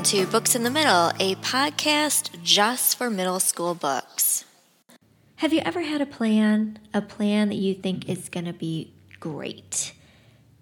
Welcome 0.00 0.18
to 0.18 0.32
Books 0.32 0.54
in 0.54 0.62
the 0.62 0.70
Middle, 0.70 1.12
a 1.20 1.34
podcast 1.42 2.42
just 2.42 2.96
for 2.96 3.10
middle 3.10 3.38
school 3.38 3.74
books. 3.74 4.46
Have 5.36 5.52
you 5.52 5.60
ever 5.60 5.82
had 5.82 6.00
a 6.00 6.06
plan, 6.06 6.78
a 6.94 7.02
plan 7.02 7.50
that 7.50 7.56
you 7.56 7.74
think 7.74 8.08
is 8.08 8.30
going 8.30 8.46
to 8.46 8.54
be 8.54 8.94
great? 9.20 9.92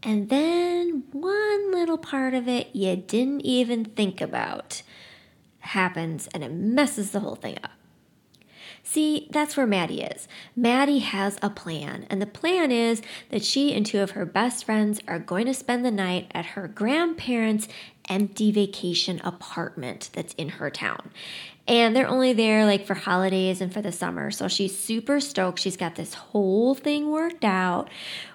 And 0.03 0.29
then 0.29 1.05
one 1.13 1.71
little 1.71 1.99
part 1.99 2.35
of 2.35 2.49
it 2.49 2.75
you 2.75 2.97
didn't 2.97 3.43
even 3.43 3.85
think 3.85 4.21
about 4.21 4.83
happens 5.61 6.29
and 6.35 6.43
it 6.43 6.51
messes 6.51 7.13
the 7.13 7.21
whole 7.21 7.37
thing 7.37 7.59
up. 7.63 7.78
See, 8.91 9.29
that's 9.31 9.55
where 9.55 9.67
Maddie 9.67 10.01
is. 10.01 10.27
Maddie 10.57 11.01
has 11.01 11.37
a 11.43 11.51
plan, 11.51 12.07
and 12.09 12.23
the 12.23 12.27
plan 12.27 12.73
is 12.73 13.03
that 13.29 13.45
she 13.45 13.75
and 13.75 13.85
two 13.85 14.01
of 14.01 14.13
her 14.13 14.25
best 14.25 14.65
friends 14.65 14.99
are 15.07 15.19
going 15.19 15.45
to 15.45 15.53
spend 15.53 15.85
the 15.85 15.91
night 15.91 16.31
at 16.33 16.47
her 16.47 16.69
grandparents' 16.69 17.69
empty 18.09 18.51
vacation 18.51 19.21
apartment 19.23 20.09
that's 20.15 20.33
in 20.39 20.49
her 20.49 20.71
town. 20.71 21.11
And 21.67 21.95
they're 21.95 22.09
only 22.09 22.33
there 22.33 22.65
like 22.65 22.87
for 22.87 22.95
holidays 22.95 23.61
and 23.61 23.71
for 23.71 23.83
the 23.83 23.93
summer. 23.93 24.31
So 24.31 24.49
she's 24.49 24.79
super 24.79 25.21
stoked. 25.21 25.59
She's 25.59 25.77
got 25.77 25.97
this 25.97 26.15
whole 26.15 26.75
thing 26.75 27.11
worked 27.11 27.45
out 27.45 27.91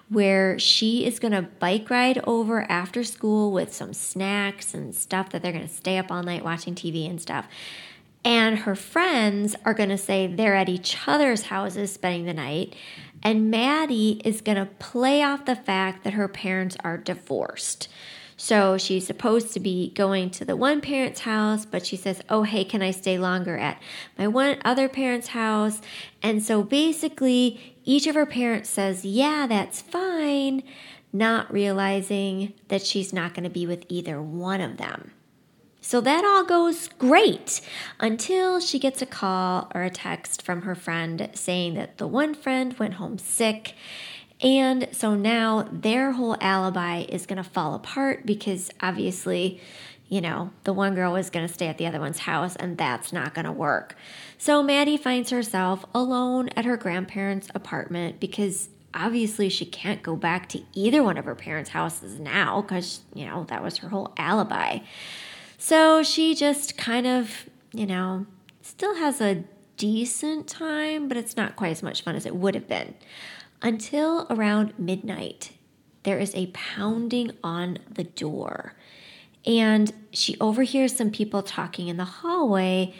where 0.09 0.59
she 0.59 1.03
is 1.03 1.17
going 1.17 1.31
to 1.31 1.41
bike 1.41 1.89
ride 1.89 2.21
over 2.27 2.61
after 2.69 3.03
school 3.03 3.51
with 3.51 3.73
some 3.73 3.91
snacks 3.91 4.75
and 4.75 4.93
stuff 4.93 5.31
that 5.31 5.41
they're 5.41 5.51
going 5.51 5.67
to 5.67 5.73
stay 5.73 5.97
up 5.97 6.11
all 6.11 6.21
night 6.21 6.43
watching 6.43 6.75
TV 6.75 7.09
and 7.09 7.19
stuff. 7.19 7.47
And 8.25 8.59
her 8.59 8.75
friends 8.75 9.55
are 9.65 9.73
going 9.73 9.89
to 9.89 9.97
say 9.97 10.27
they're 10.27 10.55
at 10.55 10.69
each 10.69 10.97
other's 11.07 11.43
houses 11.43 11.93
spending 11.93 12.25
the 12.25 12.33
night. 12.33 12.75
And 13.21 13.51
Maddie 13.51 14.21
is 14.23 14.41
going 14.41 14.57
to 14.57 14.65
play 14.79 15.23
off 15.23 15.45
the 15.45 15.55
fact 15.55 16.03
that 16.03 16.13
her 16.13 16.27
parents 16.27 16.77
are 16.83 16.97
divorced. 16.97 17.87
So 18.35 18.77
she's 18.77 19.05
supposed 19.05 19.53
to 19.53 19.59
be 19.59 19.91
going 19.91 20.29
to 20.31 20.45
the 20.45 20.57
one 20.57 20.81
parent's 20.81 21.21
house, 21.21 21.65
but 21.65 21.85
she 21.85 21.95
says, 21.95 22.21
Oh, 22.29 22.43
hey, 22.43 22.63
can 22.63 22.81
I 22.81 22.91
stay 22.91 23.17
longer 23.17 23.57
at 23.57 23.81
my 24.17 24.27
one 24.27 24.57
other 24.65 24.89
parent's 24.89 25.29
house? 25.29 25.81
And 26.21 26.43
so 26.43 26.63
basically, 26.63 27.77
each 27.85 28.07
of 28.07 28.15
her 28.15 28.25
parents 28.25 28.69
says, 28.69 29.05
Yeah, 29.05 29.47
that's 29.47 29.81
fine, 29.81 30.63
not 31.13 31.53
realizing 31.53 32.53
that 32.69 32.85
she's 32.85 33.13
not 33.13 33.33
going 33.33 33.43
to 33.43 33.49
be 33.49 33.67
with 33.67 33.85
either 33.87 34.21
one 34.21 34.61
of 34.61 34.77
them. 34.77 35.11
So 35.85 35.99
that 35.99 36.23
all 36.23 36.45
goes 36.45 36.87
great 36.87 37.59
until 37.99 38.61
she 38.61 38.79
gets 38.79 39.01
a 39.01 39.05
call 39.05 39.69
or 39.75 39.83
a 39.83 39.89
text 39.89 40.41
from 40.41 40.61
her 40.61 40.75
friend 40.75 41.29
saying 41.33 41.73
that 41.73 41.97
the 41.97 42.07
one 42.07 42.33
friend 42.33 42.73
went 42.79 42.95
home 42.95 43.17
sick. 43.17 43.75
And 44.41 44.87
so 44.93 45.13
now 45.13 45.67
their 45.69 46.13
whole 46.13 46.37
alibi 46.39 47.01
is 47.09 47.25
going 47.25 47.37
to 47.37 47.47
fall 47.47 47.75
apart 47.75 48.25
because 48.25 48.71
obviously, 48.79 49.59
you 50.07 50.21
know, 50.21 50.51
the 50.63 50.71
one 50.71 50.95
girl 50.95 51.11
was 51.11 51.29
going 51.29 51.45
to 51.45 51.53
stay 51.53 51.67
at 51.67 51.77
the 51.77 51.85
other 51.85 51.99
one's 51.99 52.19
house 52.19 52.55
and 52.55 52.77
that's 52.77 53.11
not 53.11 53.33
going 53.33 53.45
to 53.45 53.51
work. 53.51 53.97
So 54.37 54.63
Maddie 54.63 54.97
finds 54.97 55.31
herself 55.31 55.83
alone 55.93 56.47
at 56.55 56.63
her 56.63 56.77
grandparents' 56.77 57.49
apartment 57.53 58.21
because 58.21 58.69
obviously 58.93 59.49
she 59.49 59.65
can't 59.65 60.01
go 60.01 60.15
back 60.15 60.47
to 60.49 60.61
either 60.73 61.03
one 61.03 61.17
of 61.17 61.25
her 61.25 61.35
parents' 61.35 61.71
houses 61.71 62.21
now 62.21 62.61
because, 62.61 63.01
you 63.13 63.25
know, 63.25 63.43
that 63.49 63.61
was 63.61 63.79
her 63.79 63.89
whole 63.89 64.13
alibi. 64.17 64.79
So 65.57 66.03
she 66.03 66.35
just 66.35 66.77
kind 66.77 67.07
of, 67.07 67.49
you 67.73 67.85
know, 67.85 68.25
still 68.61 68.95
has 68.95 69.21
a 69.21 69.43
decent 69.77 70.47
time, 70.47 71.07
but 71.07 71.17
it's 71.17 71.35
not 71.35 71.55
quite 71.55 71.71
as 71.71 71.83
much 71.83 72.03
fun 72.03 72.15
as 72.15 72.25
it 72.25 72.35
would 72.35 72.55
have 72.55 72.67
been. 72.67 72.95
Until 73.61 74.27
around 74.29 74.73
midnight, 74.77 75.51
there 76.03 76.19
is 76.19 76.35
a 76.35 76.47
pounding 76.47 77.31
on 77.43 77.79
the 77.89 78.03
door. 78.03 78.75
And 79.45 79.91
she 80.11 80.37
overhears 80.39 80.95
some 80.95 81.11
people 81.11 81.41
talking 81.41 81.87
in 81.87 81.97
the 81.97 82.05
hallway, 82.05 82.93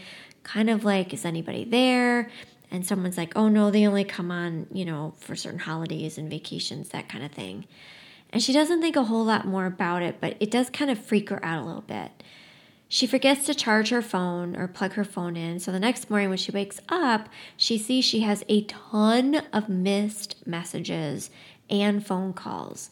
kind 0.43 0.69
of 0.69 0.83
like, 0.83 1.13
is 1.13 1.25
anybody 1.25 1.63
there? 1.63 2.29
And 2.71 2.85
someone's 2.85 3.17
like, 3.17 3.35
oh 3.35 3.49
no, 3.49 3.71
they 3.71 3.85
only 3.85 4.03
come 4.03 4.31
on, 4.31 4.67
you 4.71 4.83
know, 4.83 5.13
for 5.17 5.35
certain 5.35 5.59
holidays 5.59 6.17
and 6.17 6.29
vacations, 6.29 6.89
that 6.89 7.07
kind 7.07 7.23
of 7.23 7.31
thing. 7.31 7.65
And 8.31 8.41
she 8.41 8.51
doesn't 8.51 8.81
think 8.81 8.95
a 8.95 9.03
whole 9.03 9.23
lot 9.23 9.45
more 9.45 9.67
about 9.67 10.01
it, 10.01 10.19
but 10.19 10.35
it 10.39 10.49
does 10.49 10.69
kind 10.69 10.89
of 10.89 10.97
freak 10.97 11.29
her 11.29 11.43
out 11.45 11.61
a 11.61 11.65
little 11.65 11.81
bit. 11.81 12.11
She 12.93 13.07
forgets 13.07 13.47
to 13.47 13.55
charge 13.55 13.89
her 13.89 14.03
phone 14.03 14.55
or 14.55 14.67
plug 14.67 14.93
her 14.93 15.03
phone 15.03 15.35
in, 15.35 15.59
so 15.59 15.71
the 15.71 15.79
next 15.79 16.11
morning 16.11 16.29
when 16.29 16.37
she 16.37 16.51
wakes 16.51 16.79
up, 16.89 17.27
she 17.57 17.79
sees 17.79 18.05
she 18.05 18.19
has 18.19 18.43
a 18.47 18.65
ton 18.65 19.41
of 19.51 19.67
missed 19.67 20.35
messages 20.45 21.31
and 21.71 22.05
phone 22.05 22.33
calls. 22.33 22.91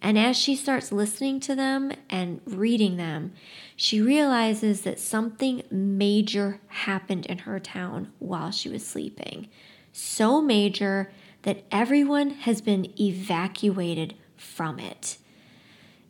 And 0.00 0.16
as 0.16 0.36
she 0.36 0.54
starts 0.54 0.92
listening 0.92 1.40
to 1.40 1.56
them 1.56 1.90
and 2.08 2.40
reading 2.46 2.98
them, 2.98 3.32
she 3.74 4.00
realizes 4.00 4.82
that 4.82 5.00
something 5.00 5.64
major 5.72 6.60
happened 6.68 7.26
in 7.26 7.38
her 7.38 7.58
town 7.58 8.12
while 8.20 8.52
she 8.52 8.68
was 8.68 8.86
sleeping. 8.86 9.48
So 9.92 10.40
major 10.40 11.10
that 11.42 11.64
everyone 11.72 12.30
has 12.30 12.60
been 12.60 12.92
evacuated 12.96 14.14
from 14.36 14.78
it. 14.78 15.16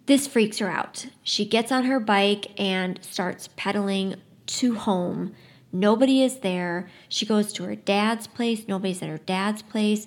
This 0.06 0.26
freaks 0.26 0.58
her 0.58 0.68
out. 0.68 1.06
She 1.22 1.44
gets 1.44 1.70
on 1.70 1.84
her 1.84 2.00
bike 2.00 2.58
and 2.60 2.98
starts 3.02 3.48
pedaling 3.56 4.16
to 4.46 4.74
home. 4.74 5.34
Nobody 5.72 6.22
is 6.22 6.40
there. 6.40 6.88
She 7.08 7.24
goes 7.24 7.52
to 7.54 7.64
her 7.64 7.76
dad's 7.76 8.26
place. 8.26 8.66
Nobody's 8.66 9.02
at 9.02 9.08
her 9.08 9.18
dad's 9.18 9.62
place. 9.62 10.06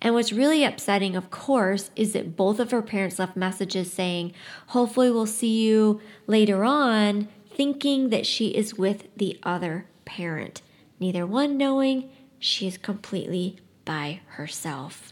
And 0.00 0.14
what's 0.14 0.32
really 0.32 0.64
upsetting, 0.64 1.16
of 1.16 1.30
course, 1.30 1.90
is 1.96 2.12
that 2.12 2.36
both 2.36 2.58
of 2.58 2.72
her 2.72 2.82
parents 2.82 3.18
left 3.18 3.36
messages 3.36 3.92
saying, 3.92 4.34
Hopefully, 4.68 5.10
we'll 5.10 5.26
see 5.26 5.62
you 5.62 6.00
later 6.26 6.64
on, 6.64 7.28
thinking 7.48 8.10
that 8.10 8.26
she 8.26 8.48
is 8.48 8.76
with 8.76 9.06
the 9.16 9.38
other 9.44 9.86
parent. 10.04 10.60
Neither 10.98 11.26
one 11.26 11.56
knowing 11.56 12.10
she 12.38 12.66
is 12.66 12.78
completely 12.78 13.58
by 13.84 14.20
herself. 14.26 15.11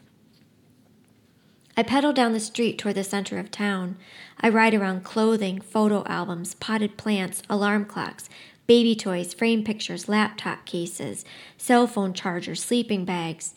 I 1.81 1.83
pedal 1.83 2.13
down 2.13 2.35
the 2.35 2.41
street 2.41 2.77
toward 2.77 2.97
the 2.97 3.03
center 3.03 3.39
of 3.39 3.51
town. 3.51 3.97
I 4.39 4.51
ride 4.51 4.75
around 4.75 5.03
clothing, 5.03 5.63
photo 5.63 6.05
albums, 6.05 6.53
potted 6.57 6.99
plants, 6.99 7.43
alarm 7.49 7.87
clocks, 7.87 8.29
baby 8.67 8.95
toys, 8.95 9.33
frame 9.33 9.65
pictures, 9.65 10.07
laptop 10.07 10.67
cases, 10.67 11.25
cell 11.57 11.87
phone 11.87 12.13
chargers, 12.13 12.63
sleeping 12.63 13.07
bags. 13.07 13.55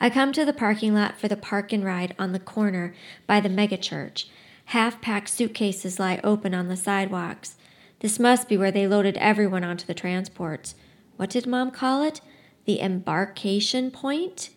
I 0.00 0.10
come 0.10 0.32
to 0.32 0.44
the 0.44 0.52
parking 0.52 0.92
lot 0.92 1.20
for 1.20 1.28
the 1.28 1.36
park 1.36 1.72
and 1.72 1.84
ride 1.84 2.16
on 2.18 2.32
the 2.32 2.40
corner 2.40 2.96
by 3.28 3.38
the 3.38 3.48
megachurch. 3.48 4.24
Half 4.64 5.00
packed 5.00 5.28
suitcases 5.28 6.00
lie 6.00 6.18
open 6.24 6.54
on 6.54 6.66
the 6.66 6.76
sidewalks. 6.76 7.54
This 8.00 8.18
must 8.18 8.48
be 8.48 8.56
where 8.56 8.72
they 8.72 8.88
loaded 8.88 9.16
everyone 9.18 9.62
onto 9.62 9.86
the 9.86 9.94
transports. 9.94 10.74
What 11.16 11.30
did 11.30 11.46
Mom 11.46 11.70
call 11.70 12.02
it? 12.02 12.20
The 12.64 12.80
embarkation 12.80 13.92
point? 13.92 14.50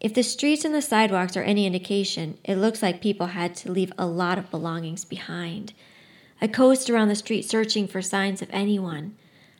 If 0.00 0.14
the 0.14 0.22
streets 0.22 0.64
and 0.64 0.74
the 0.74 0.80
sidewalks 0.80 1.36
are 1.36 1.42
any 1.42 1.66
indication, 1.66 2.38
it 2.42 2.56
looks 2.56 2.82
like 2.82 3.02
people 3.02 3.28
had 3.28 3.54
to 3.56 3.70
leave 3.70 3.92
a 3.98 4.06
lot 4.06 4.38
of 4.38 4.50
belongings 4.50 5.04
behind. 5.04 5.74
I 6.40 6.46
coast 6.46 6.88
around 6.88 7.08
the 7.08 7.14
street 7.14 7.42
searching 7.42 7.86
for 7.86 8.00
signs 8.00 8.40
of 8.40 8.48
anyone. 8.50 9.14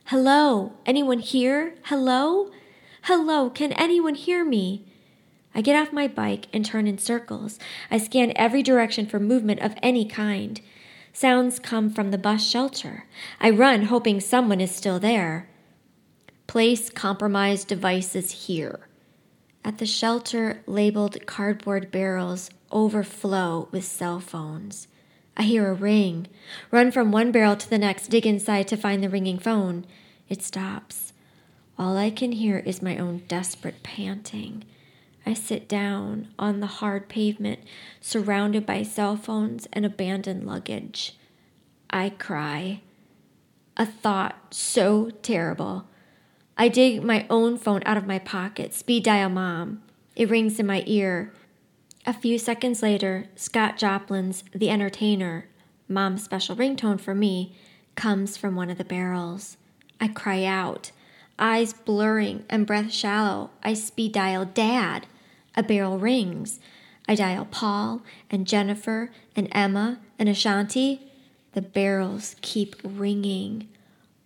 Hello? 0.05 0.73
Anyone 0.83 1.19
here? 1.19 1.75
Hello? 1.83 2.49
Hello? 3.03 3.51
Can 3.51 3.71
anyone 3.73 4.15
hear 4.15 4.43
me? 4.43 4.83
I 5.53 5.61
get 5.61 5.75
off 5.75 5.93
my 5.93 6.07
bike 6.07 6.47
and 6.51 6.65
turn 6.65 6.87
in 6.87 6.97
circles. 6.97 7.59
I 7.91 7.99
scan 7.99 8.33
every 8.35 8.63
direction 8.63 9.05
for 9.05 9.19
movement 9.19 9.59
of 9.59 9.75
any 9.83 10.05
kind. 10.05 10.59
Sounds 11.13 11.59
come 11.59 11.91
from 11.91 12.09
the 12.09 12.17
bus 12.17 12.49
shelter. 12.49 13.05
I 13.39 13.51
run, 13.51 13.83
hoping 13.83 14.19
someone 14.19 14.59
is 14.59 14.73
still 14.73 14.99
there. 14.99 15.49
Place 16.47 16.89
compromised 16.89 17.67
devices 17.67 18.47
here. 18.47 18.87
At 19.63 19.77
the 19.77 19.85
shelter, 19.85 20.63
labeled 20.65 21.25
cardboard 21.27 21.91
barrels 21.91 22.49
overflow 22.71 23.67
with 23.71 23.83
cell 23.83 24.19
phones. 24.19 24.87
I 25.37 25.43
hear 25.43 25.69
a 25.69 25.73
ring. 25.73 26.27
Run 26.71 26.91
from 26.91 27.11
one 27.11 27.31
barrel 27.31 27.55
to 27.55 27.69
the 27.69 27.77
next, 27.77 28.07
dig 28.07 28.25
inside 28.25 28.67
to 28.69 28.77
find 28.77 29.03
the 29.03 29.09
ringing 29.09 29.37
phone. 29.37 29.85
It 30.29 30.41
stops. 30.41 31.13
All 31.77 31.95
I 31.95 32.09
can 32.09 32.31
hear 32.31 32.57
is 32.59 32.81
my 32.81 32.97
own 32.97 33.23
desperate 33.27 33.83
panting. 33.83 34.63
I 35.25 35.33
sit 35.33 35.67
down 35.67 36.29
on 36.39 36.59
the 36.59 36.67
hard 36.67 37.07
pavement, 37.07 37.59
surrounded 37.99 38.65
by 38.65 38.83
cell 38.83 39.15
phones 39.15 39.67
and 39.71 39.85
abandoned 39.85 40.45
luggage. 40.45 41.15
I 41.89 42.09
cry. 42.09 42.81
A 43.77 43.85
thought 43.85 44.53
so 44.53 45.11
terrible 45.21 45.87
I 46.57 46.67
dig 46.67 47.03
my 47.03 47.25
own 47.29 47.57
phone 47.57 47.81
out 47.85 47.97
of 47.97 48.05
my 48.05 48.19
pocket, 48.19 48.73
speed 48.73 49.03
dial 49.03 49.29
mom. 49.29 49.81
It 50.15 50.29
rings 50.29 50.59
in 50.59 50.65
my 50.67 50.83
ear. 50.85 51.31
A 52.05 52.13
few 52.13 52.37
seconds 52.37 52.81
later, 52.83 53.25
Scott 53.35 53.77
Joplin's 53.77 54.43
The 54.53 54.69
Entertainer, 54.69 55.47
mom's 55.87 56.23
special 56.23 56.55
ringtone 56.55 56.99
for 56.99 57.15
me, 57.15 57.55
comes 57.95 58.37
from 58.37 58.55
one 58.55 58.69
of 58.69 58.77
the 58.77 58.83
barrels. 58.83 59.57
I 59.99 60.07
cry 60.07 60.43
out, 60.43 60.91
eyes 61.37 61.73
blurring 61.73 62.43
and 62.49 62.65
breath 62.65 62.91
shallow. 62.91 63.51
I 63.63 63.73
speed 63.73 64.13
dial 64.13 64.45
Dad. 64.45 65.07
A 65.55 65.63
barrel 65.63 65.99
rings. 65.99 66.59
I 67.07 67.15
dial 67.15 67.45
Paul 67.45 68.01
and 68.29 68.47
Jennifer 68.47 69.11
and 69.35 69.47
Emma 69.51 69.99
and 70.17 70.29
Ashanti. 70.29 71.11
The 71.53 71.61
barrels 71.61 72.35
keep 72.41 72.75
ringing. 72.83 73.67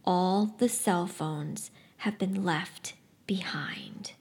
All 0.06 0.56
the 0.60 0.70
cell 0.70 1.08
phones 1.08 1.72
have 1.98 2.18
been 2.18 2.44
left 2.44 2.94
behind. 3.28 4.14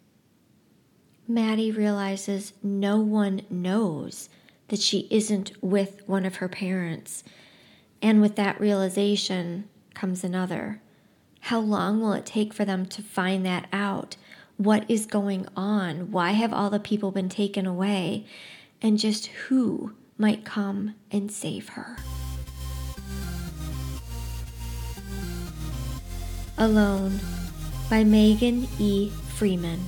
Maddie 1.26 1.70
realizes 1.70 2.52
no 2.62 2.98
one 2.98 3.42
knows 3.48 4.28
that 4.68 4.80
she 4.80 5.06
isn't 5.10 5.52
with 5.62 6.02
one 6.06 6.24
of 6.24 6.36
her 6.36 6.48
parents. 6.48 7.24
And 8.02 8.20
with 8.20 8.36
that 8.36 8.60
realization 8.60 9.68
comes 9.94 10.24
another. 10.24 10.80
How 11.40 11.60
long 11.60 12.00
will 12.00 12.12
it 12.12 12.26
take 12.26 12.52
for 12.52 12.64
them 12.64 12.86
to 12.86 13.02
find 13.02 13.44
that 13.46 13.68
out? 13.72 14.16
What 14.56 14.84
is 14.88 15.06
going 15.06 15.46
on? 15.56 16.10
Why 16.10 16.32
have 16.32 16.52
all 16.52 16.70
the 16.70 16.80
people 16.80 17.10
been 17.10 17.28
taken 17.28 17.66
away? 17.66 18.26
And 18.80 18.98
just 18.98 19.26
who 19.26 19.94
might 20.18 20.44
come 20.44 20.94
and 21.10 21.30
save 21.30 21.70
her? 21.70 21.96
Alone 26.56 27.18
by 27.88 28.04
Megan 28.04 28.68
E. 28.78 29.10
Freeman. 29.36 29.80